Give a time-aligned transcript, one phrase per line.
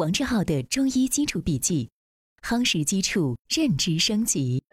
[0.00, 1.90] 王志浩的中医基础笔记，
[2.40, 4.64] 夯实基础，认知升级。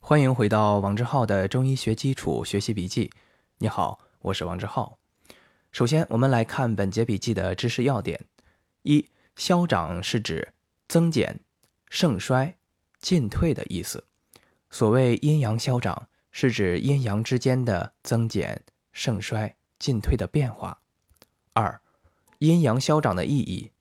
[0.00, 3.10] 欢迎回到王志浩的中医学基础学习笔记。
[3.56, 4.96] 你好，我是王志浩。
[5.72, 8.24] 首先，我们来看本节笔记的知识要点：
[8.82, 9.04] 一、
[9.34, 10.52] 消长是指
[10.86, 11.40] 增减、
[11.90, 12.56] 盛衰、
[13.00, 14.04] 进退的意思。
[14.70, 18.62] 所谓阴阳消长，是指阴阳之间的增减、
[18.92, 20.80] 盛衰、进退的变化。
[21.60, 21.80] 二、
[22.38, 23.72] 阴阳消长的意义：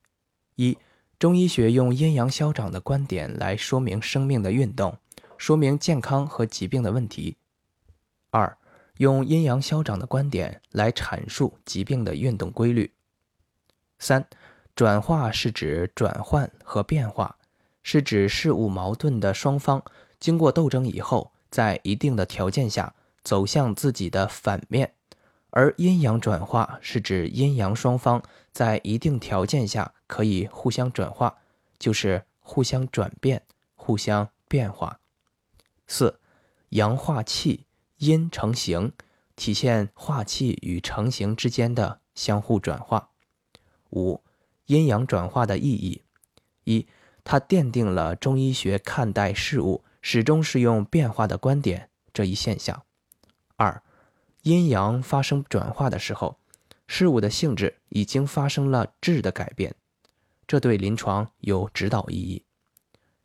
[0.55, 0.75] 一、
[1.19, 4.97] 中医学用阴阳消长的观点来说明生命的运动，
[5.37, 7.35] 说明健康和疾病的问题；
[8.31, 8.57] 二、
[8.97, 12.89] 用阴阳消长的观点来阐述疾病的运动规律；
[13.99, 14.27] 三、
[14.75, 17.37] 转化是指转换和变化，
[17.83, 19.83] 是指事物矛盾的双方
[20.19, 24.95] 经过斗争以后，在一定的条件下走向自己的反面。
[25.51, 31.37] 而阴阳转化是指阴阳双方在一定条件下可以互相转化，
[31.79, 33.41] 就是互相转变、
[33.75, 34.99] 互相变化。
[35.87, 36.19] 四，
[36.69, 37.65] 阳化气，
[37.97, 38.91] 阴成形，
[39.35, 43.09] 体现化气与成形之间的相互转化。
[43.91, 44.21] 五，
[44.65, 46.03] 阴阳转化的意义：
[46.65, 46.87] 一，
[47.23, 52.83] 它奠定了中医学看待事物始终是用变化的观点这一现象。
[53.55, 53.81] 二。
[54.47, 56.37] 阴阳发生转化的时候，
[56.87, 59.75] 事物的性质已经发生了质的改变，
[60.47, 62.43] 这对临床有指导意义。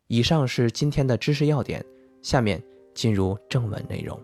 [0.09, 1.85] 以上是今天的知识要点，
[2.21, 2.61] 下面
[2.93, 4.19] 进入正文内容。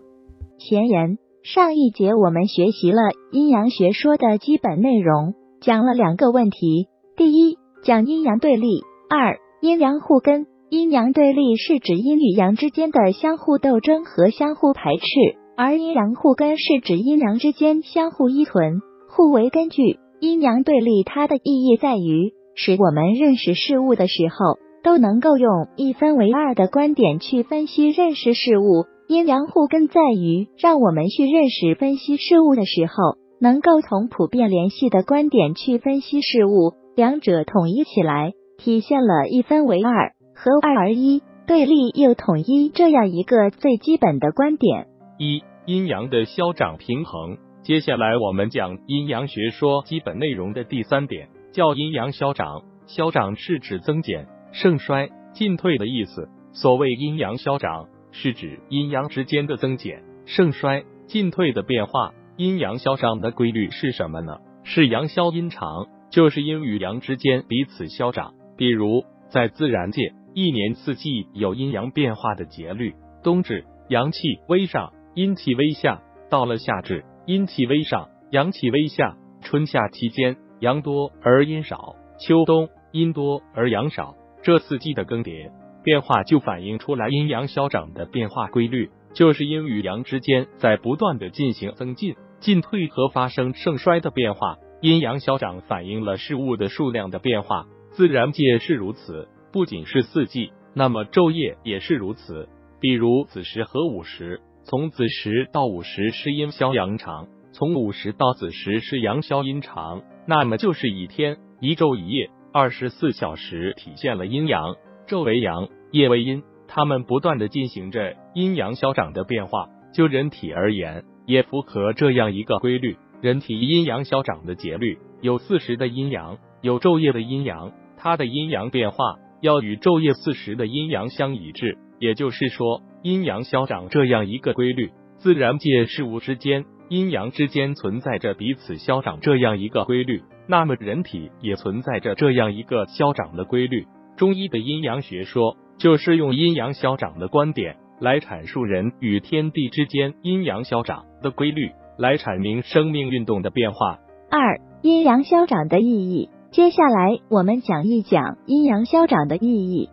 [0.58, 3.00] 前言：上一节我们学习了
[3.32, 10.46] 阴阳学说的基本内容，讲了两个问题：第一，讲阴阳对立；二，阴阳互根。
[10.68, 15.39] 阴阳对立是指阴与阳之间的相互斗争和相互排斥。
[15.62, 18.80] 而阴阳互根是指阴阳之间相互依存、
[19.10, 19.98] 互为根据。
[20.18, 28.86] 阴阳对立，它的意义在于使我们认识事物的时候，都能够用一分为二的观点去分析认识事物。
[29.06, 44.86] 阴阳互根在于让我们去认识分析事物的时候，能够从普遍联系的观点去分析事物，两者统一起来，体现了一分为二和二而一，对立又统一这样一个最基本的观点。
[45.18, 47.38] 一阴阳的消长平衡。
[47.62, 52.62] 接下来我们讲阴阳学说基本内容的第三点，叫阴阳消长。
[52.86, 56.28] 消长是指增减、盛衰、进退的意思。
[56.52, 62.12] 所谓阴阳消长，是指阴阳之间的增减、盛衰、进退的变化。
[62.36, 64.38] 阴阳消长的规律是什么呢？
[64.64, 68.32] 是阳消阴长，就是阴与阳之间彼此消长。
[68.56, 74.92] 比如在自然界，一年四季有阴阳变化的节律，冬至阳气微上。
[75.20, 76.00] 阴气微下，
[76.30, 84.14] 到了夏至，阴气微上，阳气微下；春夏期间，阳多而阴少；秋冬，阴多而阳少。
[84.42, 85.50] 这四季的更迭
[85.84, 94.56] 变化，就反映出来阴阳消长的变化规律，就是阴与阳之间在不断的进行增进、进退和发生盛衰的变化。
[94.80, 102.48] 阴阳消长反映了事物的数量的变化，自然界是如此，不仅是四季，那么昼夜也是如此。
[102.80, 104.40] 比如子时和午时。
[104.70, 114.76] 从子时到午时是阴消阳长，从午时到子时是阳消阴长，那么就是一天一昼一夜二十四小时体现了阴阳，
[115.08, 119.66] 昼为阳，夜为阴，它们不断的进行着阴阳消长的变化。
[119.92, 122.96] 就人体而言，也符合这样一个规律。
[123.20, 131.76] 人体阴阳消长的节律有四时的阴阳，有昼夜的阴阳，它的阴阳变化要与昼夜四时的阴阳相一致。
[132.00, 143.86] 也就是说，阴阳消长这样一个规律，自然界事物之间阴阳之间存在着彼此消长这样一个规律，那么人体也存在着这样一个消长的规律。
[144.16, 153.98] 中医的阴阳学说就是用阴阳消长的观点来阐述人与天地之间阴阳消长的规律，来阐明生命运动的变化。
[154.30, 156.30] 二、阴阳消长的意义。
[156.50, 159.88] 接下来我们讲一讲阴阳消长的意义。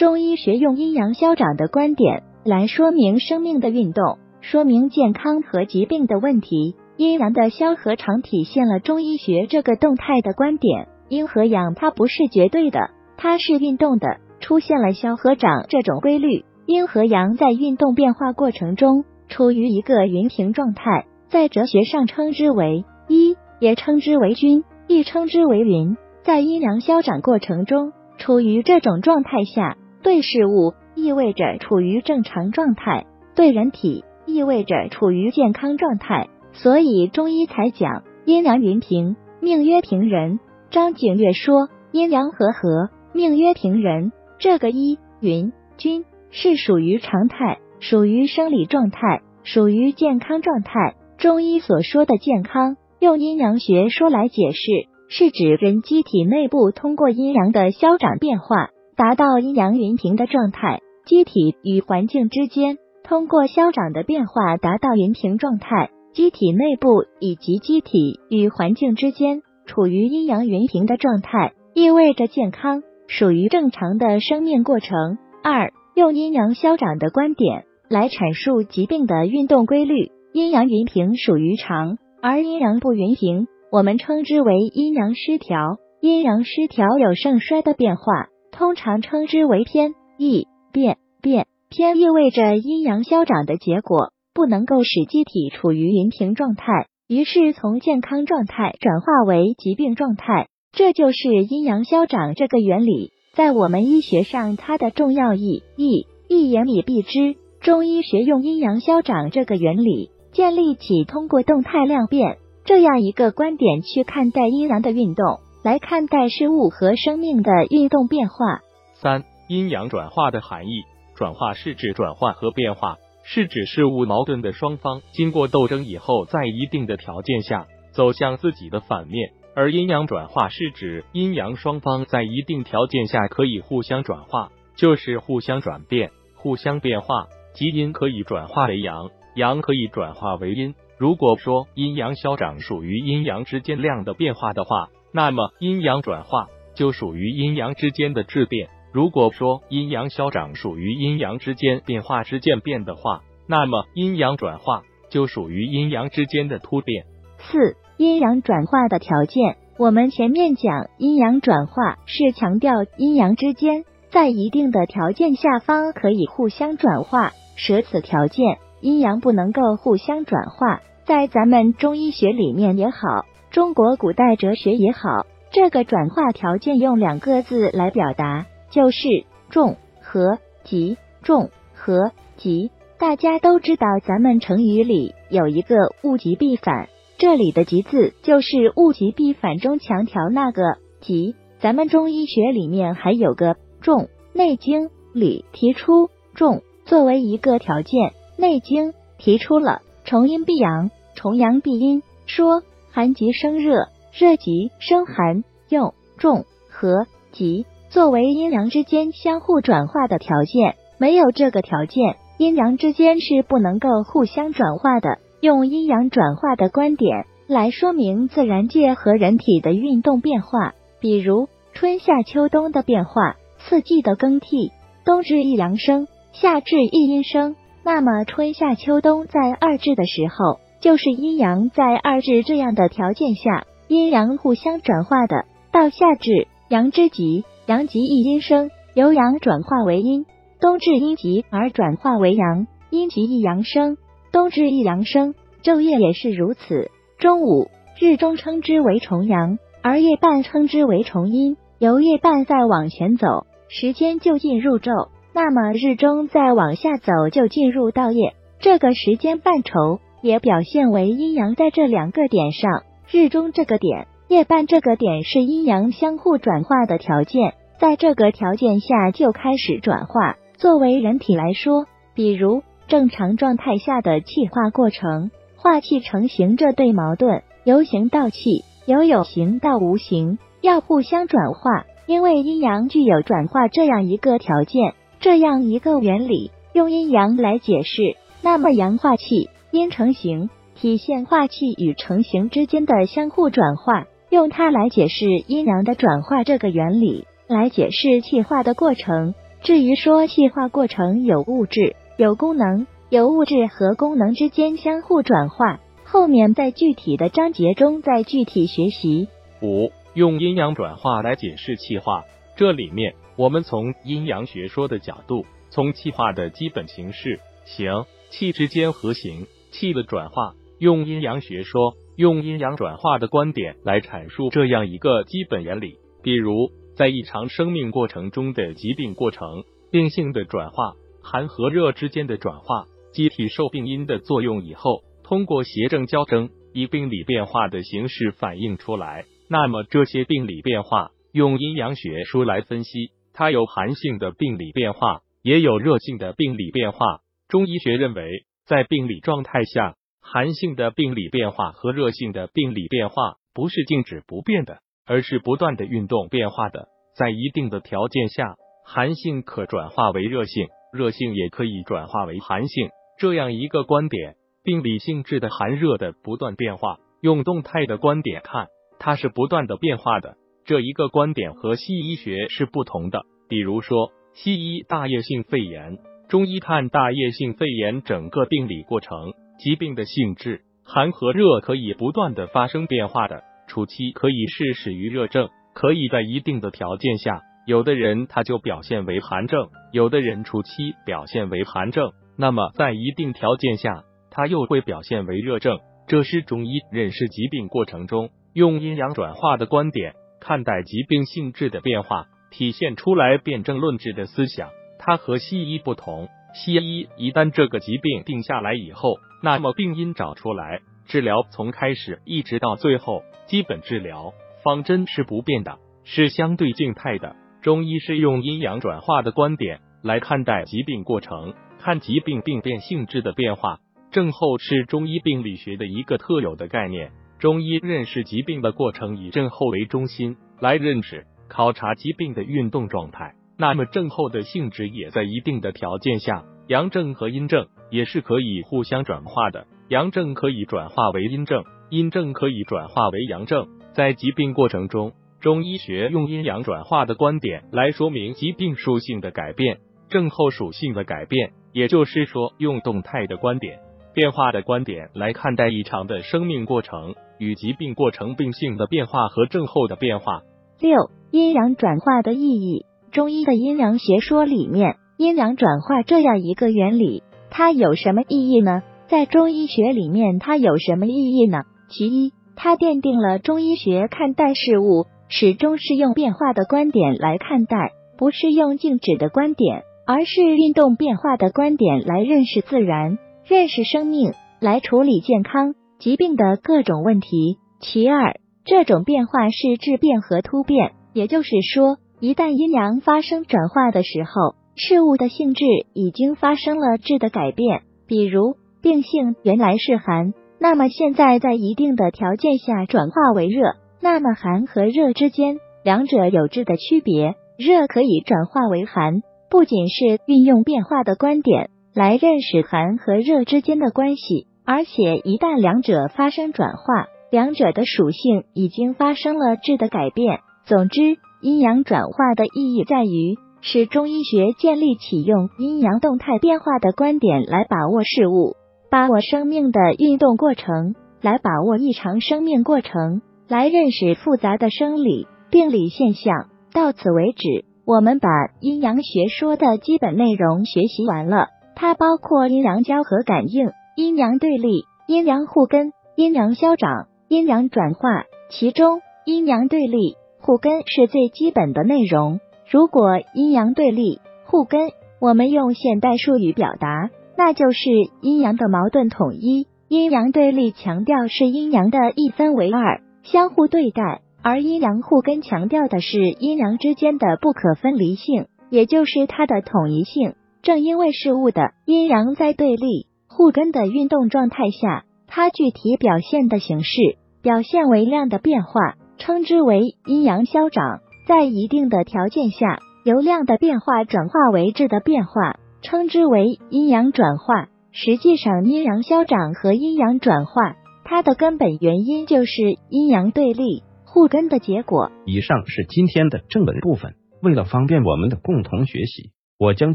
[0.00, 6.74] 中医学用阴阳消长的观点来说明生命的运动，说明健康和疾病的问题。
[6.96, 10.88] 阴阳的消和长体现了中医学这个动态的观点。
[11.10, 12.80] 阴和阳它不是绝对的，
[13.18, 14.06] 它是运动的，
[14.40, 16.46] 出现了消和长这种规律。
[16.64, 25.98] 阴和阳在运动变化过程中处于一个匀平状态，在哲学上称之为一，也称之为均，亦称之为匀。
[26.22, 29.76] 在阴阳消长过程中，处于这种状态下。
[30.02, 40.40] 对事物意味着处于正常状态，对人体意味着处于健康状态，所以中医才讲阴阳云平，命曰平人。
[40.70, 44.12] 张景岳说：阴阳和合，命曰平人。
[44.38, 50.94] 这个一云君是属于常态，属于生理状态，属于健康状态。
[51.18, 54.60] 中医所说的健康，用阴阳学说来解释，
[55.08, 58.70] 是指人机体内部通过阴阳的消长变化，
[59.00, 60.80] 达到阴阳云平的状态。
[61.06, 75.16] 机体与环境之间通过消长的变化达到云平状态，机体内部以及机体与环境之间处于阴阳云平的状态，意味着健康，属于正常的生命过程。
[75.42, 85.78] 二，用阴阳消长的观点来阐述疾病的运动规律，阴阳云平属于常，而阴阳不匀平，我们称之为阴阳失调。
[86.02, 88.28] 阴阳失调有盛衰的变化，
[88.60, 90.46] 通常称之为偏异。
[90.70, 96.66] 变变偏意味着阴阳消长的结果不能够使机体处于匀平状态，
[97.08, 103.12] 于是从健康状态转化为疾病状态，这就是阴阳消长这个原理。
[103.32, 112.36] 在我们医学上，它的重要意义一言以蔽之，中医学用阴阳消长这个原理，建立起通过动态量变
[112.66, 118.60] 这样一个观点去看待阴阳的运动，来看待事物和生命的运动变化。
[118.94, 119.24] 三。
[119.48, 120.84] 阴阳转化的含义，
[121.16, 137.26] 转化是指转换和变化，是指事物矛盾的双方经过斗争以后，在一定的条件下走向自己的反面；而阴阳转化是指阴阳双方在一定条件下可以互相转化，就是互相转变、互相变化。
[137.52, 140.76] 即阴可以转化为阳，阳可以转化为阴。
[140.96, 148.68] 如果说阴阳消长属于阴阳之间量的变化的话，那么阴阳转化就属于阴阳之间的质变。
[148.92, 157.04] 如果说阴阳消长属于阴阳之间变化之渐变的话，那么阴阳转化就属于阴阳之间的突变。
[157.38, 170.80] 四、阴阳转化的条件，我们前面讲阴阳转化是强调阴阳之间在一定的条件下方可以互相转化，舍此条件，阴阳不能够互相转化。
[171.04, 178.46] 在咱们中医学里面也好，中国古代哲学也好，这个转化条件用两个字来表达。
[178.70, 182.70] 就是重和急，重和急，
[183.00, 185.74] 大家都知道，咱们成语里有一个
[186.04, 186.88] 物极必反，
[187.18, 190.62] 这里的急字就是物极必反中强调那个
[191.00, 191.34] 急。
[191.58, 194.02] 咱们中医学里面还有个重，
[194.32, 194.82] 《内经》
[195.12, 207.66] 里提出重作为一个条件，《内经》提出了重阴必阳，重阳必阴，说寒极生热，热极生寒，用重和急。
[207.88, 215.18] 作为阴阳之间相互转化的条件，没有这个条件，阴阳之间是不能够互相转化的。
[215.40, 224.70] 用阴阳转化的观点来说明自然界和人体的运动变化，比如春夏秋冬的变化，四季的更替，
[225.04, 227.56] 冬至一阳生，夏至一阴生。
[227.82, 235.44] 那么春夏秋冬在二至的时候，就是阴阳在二至这样的条件下，阴阳互相转化的。
[235.72, 237.44] 到夏至，阳之极。
[237.66, 240.26] 阳极一阴生，由阳转化为阴，
[240.60, 243.96] 冬至阴极而转化为阳，阴极一阳生，
[244.32, 245.34] 冬至一阳生。
[245.62, 246.90] 昼夜也是如此。
[247.18, 251.56] 中午日中称之为重阳，而夜半称之为重阴。
[251.78, 258.34] 由夜半再往前走，时间就进入昼，那么日中再往下走就进入到夜。
[258.58, 267.54] 这个时间半筹也表现为阴阳在这两个点上，日中这个点，夜半这个点是阴阳相互转化的条件。
[267.78, 270.36] 在这个条件下就开始转化。
[270.58, 281.86] 作为人体来说，比如正常状态下的气化过程，化气成形这对矛盾，由形到气，由有形到无形，要互相转化。
[282.06, 297.26] 因为阴阳具有转化这样一个条件，这样一个原理，用阴阳来解释，那么阳化气，阴成形，体现化气与成形之间的相互转化，用它来解释阴阳的转化这个原理。
[297.46, 299.34] 来解释气化的过程。
[299.62, 309.26] 至于说气化过程有物质、有功能，有物质和功能之间相互转化，后面在具体的章节中再具体学习。
[309.62, 312.22] 五、用阴阳转化来解释气化。
[312.56, 325.96] 这里面我们从阴阳学说的角度，从气化的基本形式形气之间和形气的转化，用阴阳学说，用阴阳转化的观点来阐述这样一个基本原理。
[326.22, 326.72] 比如。
[326.96, 332.84] 在异常生命过程中的疾病过程，病性的转化，寒和热之间的转化，
[333.14, 339.24] 机体受病因的作用以后，通过邪正交争，以病理变化的形式反映出来。
[339.48, 347.20] 那么这些病理变化用阴阳学说来分析，它有寒性的病理变化，也有热性的病理变化。
[347.48, 356.86] 中医学认为，在病理状态下，寒性的病理变化和热性的病理变化不是静止不变的，而是不断的运动变化的。
[357.16, 358.54] 在一定的条件下，
[358.86, 362.90] 寒性可转化为热性，热性也可以转化为寒性。
[363.18, 368.68] 这样一个观点，病理性质的寒热的不断变化，用动态的观点看，
[369.00, 370.36] 它是不断的变化的。
[370.64, 373.22] 这一个观点和西医学是不同的。
[373.48, 375.98] 比如说，西医大叶性肺炎。
[376.30, 383.42] 中医看大叶性肺炎整个病理过程，疾病的性质，寒和热可以不断的发生变化的。
[383.66, 395.80] 初期可以是始于热症，可以在一定的条件下，有的人他就表现为寒症，有的人初期表现为寒症，那么在一定条件下，他又会表现为热症。
[396.06, 404.68] 这是中医认识疾病过程中用阴阳转化的观点看待疾病性质的变化，体现出来辩证论治的思想。
[405.02, 417.34] 它和西医不同，西医一旦这个疾病定下来以后，那么病因找出来，治疗从开始一直到最后，基本治疗方针是不变的，是相对静态的。
[417.62, 423.80] 中医是用阴阳转化的观点来看待疾病过程，看疾病病变性质的变化。
[424.10, 433.34] 症候是中医病理学的一个特有的概念，中医认识疾病的过程以症候为中心来认识、考察疾病的运动状态。
[433.60, 439.66] 那么症候的性质也在一定的条件下，阳症和阴症也是可以互相转化的。
[439.90, 443.68] 阳症可以转化为阴症，阴症可以转化为阳症。
[443.92, 453.80] 在疾病过程中，中医学用阴阳转化的观点来说明疾病属性的改变、症候属性的改变，也就是说，用动态的观点、
[454.14, 460.40] 变化的观点来看待异常的生命过程与疾病过程病性的变化和症候的变化。
[460.80, 462.86] 六、阴阳转化的意义。
[463.12, 468.82] 中医的阴阳学说里面，阴阳转化这样一个原理，它有什么意义呢？
[469.08, 471.62] 在中医学里面，它有什么意义呢？
[471.88, 487.56] 其一，它奠定了中医学看待事物始终是用变化的观点来看待，不是用静止的观点，而是运动变化的观点来认识自然、认识生命，来处理健康疾病的各种问题。
[487.80, 491.96] 其二，这种变化是质变和突变，也就是说。
[492.20, 497.80] 一旦阴阳发生转化的时候，事物的性质已经发生了质的改变。
[498.06, 509.22] 比如病性原来是寒，那么现在在一定的条件下转化为热，那么寒和热之间两者有质的区别，热可以转化为寒。
[509.48, 520.40] 不仅是运用变化的观点来认识寒和热之间的关系，而且一旦两者发生转化，两者的属性已经发生了质的改变。
[520.66, 521.16] 总之。
[521.42, 528.56] 阴阳转化的意义在于，使中医学建立起用阴阳动态变化的观点来把握事物，
[528.90, 536.48] 把握生命的运动过程，来把握异常生命过程，来认识复杂的生理病理现象。
[536.74, 538.28] 到此为止，我们把
[538.60, 541.46] 阴阳学说的基本内容学习完了。
[541.74, 548.24] 它包括阴阳交合感应、阴阳对立、阴阳互根、阴阳消长、阴阳转化。
[548.50, 550.16] 其中，阴阳对立。
[550.40, 552.40] 互根是最基本的内容。
[552.70, 557.90] 如果阴阳对立、互根，我们用现代术语表达，那就是
[558.22, 559.66] 阴阳的矛盾统一。
[559.88, 570.34] 阴阳对立强调是阴阳的一分为二，相互对待；而阴阳互根强调的是阴阳之间的不可分离性，也就是它的统一性。
[570.62, 578.94] 正因为事物的阴阳在对立、互根的运动状态下，它具体表现的形式表现为量的变化。
[579.20, 587.68] 称之为阴阳消长，在一定的条件下，由量的变化转化为质的变化，称之为阴阳转化。
[587.92, 595.12] 实际上，阴阳消长和阴阳转化，它的根本原因就是阴阳对立互根的结果。
[595.26, 597.14] 以上是今天的正文部分。
[597.42, 599.94] 为了方便我们的共同学习，我将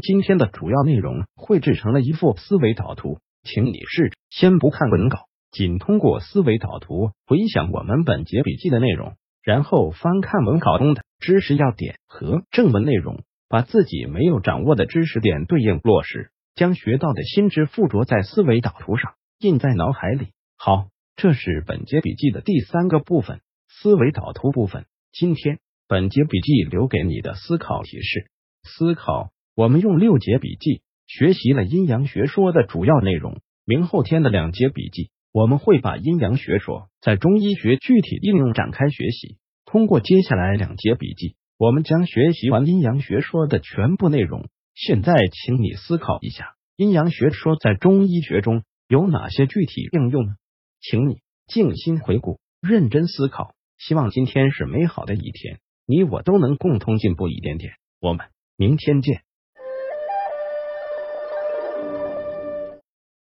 [0.00, 5.18] 今天的主要内容绘制成了一幅思维导图，请你试着先不看文稿。
[5.56, 20.26] 仅通过思维导图回想我们本节笔记的内容，然后翻看文稿中的知识要点和正文内容，把自己没有掌握的知识点对应落实，将学到的新知附着在思维导图上，印在脑海里。
[20.58, 24.84] 好，这是本节笔记的第三个部分——思维导图部分。
[25.10, 25.58] 今天
[25.88, 28.26] 本节笔记留给你的思考提示：
[28.62, 29.30] 思考。
[29.54, 33.40] 我们用六节笔记学习了阴阳学说的主要内容。
[33.64, 35.08] 明后天的两节笔记。
[35.36, 39.36] 我们会把阴阳学说在中医学具体应用展开学习。
[39.66, 44.48] 通过接下来两节笔记，我们将学习完阴阳学说的全部内容。
[44.74, 50.36] 现在，请你思考一下，阴阳学说在中医学中有哪些具体应用呢？
[50.80, 53.54] 请你静心回顾，认真思考。
[53.76, 57.74] 希望今天是美好的一天，你我都能共同进步一点点。
[58.00, 59.20] 我们明天见。